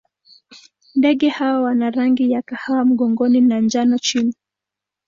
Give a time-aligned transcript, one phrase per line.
[0.95, 4.35] Ndege hawa wana rangi ya kahawa mgongoni na njano chini.